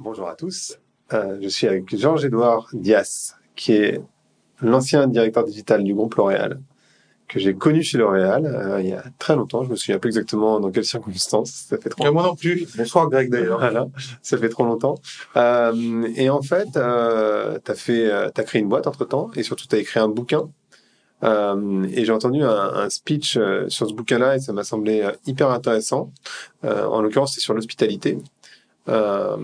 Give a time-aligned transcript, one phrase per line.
[0.00, 0.76] Bonjour à tous.
[1.12, 4.00] Euh, je suis avec Georges-Édouard Dias, qui est
[4.60, 6.60] l'ancien directeur digital du groupe L'Oréal,
[7.28, 9.62] que j'ai connu chez L'Oréal euh, il y a très longtemps.
[9.62, 11.66] Je me souviens pas exactement dans quelles circonstances.
[11.68, 12.12] Ça fait trop.
[12.12, 12.66] moi non plus.
[12.76, 13.60] Bonsoir Greg d'ailleurs.
[13.60, 13.86] Voilà,
[14.20, 14.96] ça fait trop longtemps.
[15.36, 19.44] Euh, et en fait, euh, t'as fait, euh, t'as créé une boîte entre temps, et
[19.44, 20.50] surtout t'as écrit un bouquin.
[21.22, 25.08] Euh, et j'ai entendu un, un speech euh, sur ce bouquin-là, et ça m'a semblé
[25.24, 26.10] hyper intéressant.
[26.64, 28.18] Euh, en l'occurrence, c'est sur l'hospitalité.
[28.88, 29.36] Euh,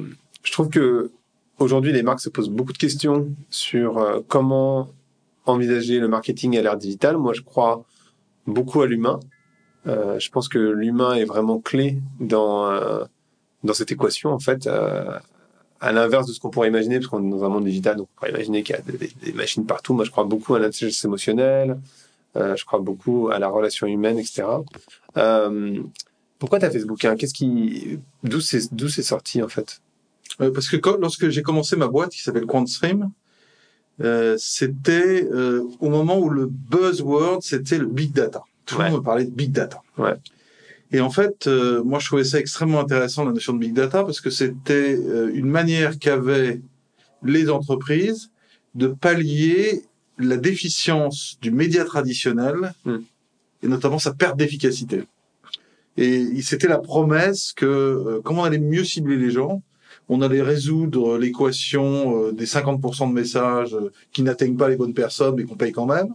[0.43, 1.11] je trouve que
[1.59, 4.89] aujourd'hui, les marques se posent beaucoup de questions sur euh, comment
[5.47, 7.17] envisager le marketing à l'ère digitale.
[7.17, 7.85] Moi, je crois
[8.47, 9.21] beaucoup à l'humain.
[9.87, 13.05] Euh, je pense que l'humain est vraiment clé dans euh,
[13.65, 14.67] dans cette équation en fait.
[14.67, 15.19] Euh,
[15.83, 18.09] à l'inverse de ce qu'on pourrait imaginer, parce qu'on est dans un monde digital, donc
[18.13, 19.95] on pourrait imaginer qu'il y a des, machines partout.
[19.95, 21.79] Moi, je crois beaucoup à l'intelligence émotionnelle.
[22.37, 24.45] euh, je crois beaucoup à la relation humaine, etc.
[26.39, 29.81] Pourquoi tu as fait ce bouquin Qu'est-ce qui, d'où c'est, d'où c'est sorti en fait?
[30.55, 33.11] Parce que quand- lorsque j'ai commencé ma boîte qui s'appelle QuantStream,
[34.03, 38.43] euh, c'était euh, au moment où le buzzword c'était le big data.
[38.65, 38.91] Tout le Ouais.
[38.91, 39.83] monde me parlait de big data.
[39.99, 40.15] Ouais.
[40.93, 44.03] Et en fait, euh, moi je trouvais ça extrêmement intéressant la notion de big data
[44.05, 46.61] parce que c'était euh, une manière qu'avaient
[47.23, 48.31] les entreprises
[48.75, 49.83] de pallier
[50.19, 52.99] la déficience du média traditionnel Hmm.
[53.63, 55.03] et notamment sa perte d'efficacité.
[55.97, 59.63] Et c'était la promesse que, euh, comment on allait mieux cibler les gens,
[60.13, 64.93] on allait résoudre l'équation euh, des 50% de messages euh, qui n'atteignent pas les bonnes
[64.93, 66.09] personnes mais qu'on paye quand même,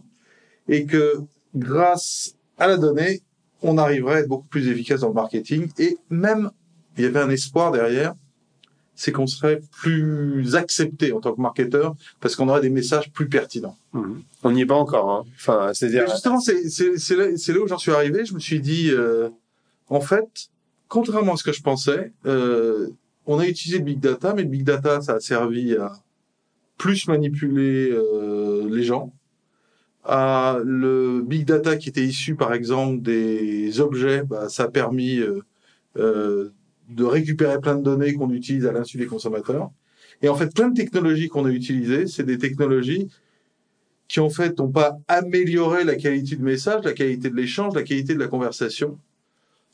[0.68, 1.14] et que
[1.54, 3.22] grâce à la donnée,
[3.62, 6.50] on arriverait à être beaucoup plus efficace dans le marketing, et même,
[6.98, 8.14] il y avait un espoir derrière,
[8.94, 13.28] c'est qu'on serait plus accepté en tant que marketeur, parce qu'on aurait des messages plus
[13.28, 13.78] pertinents.
[14.42, 15.10] On n'y est pas encore.
[15.10, 15.24] Hein.
[15.36, 16.62] Enfin, c'est-à-dire, justement, c'est
[17.16, 18.24] là, c'est là où j'en suis arrivé.
[18.24, 19.28] Je me suis dit, euh,
[19.88, 20.48] en fait,
[20.88, 22.88] contrairement à ce que je pensais, euh,
[23.26, 25.92] on a utilisé le big data, mais le big data, ça a servi à
[26.78, 29.12] plus manipuler euh, les gens.
[30.04, 35.18] À le big data qui était issu, par exemple, des objets, bah, ça a permis
[35.18, 35.40] euh,
[35.96, 36.50] euh,
[36.88, 39.70] de récupérer plein de données qu'on utilise à l'insu des consommateurs.
[40.22, 43.08] Et en fait, plein de technologies qu'on a utilisées, c'est des technologies
[44.08, 47.82] qui en fait n'ont pas amélioré la qualité du message, la qualité de l'échange, la
[47.82, 48.98] qualité de la conversation.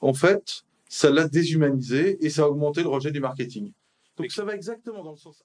[0.01, 3.73] En fait, ça l'a déshumanisé et ça a augmenté le rejet du marketing.
[4.19, 5.41] Donc ça va exactement dans le sens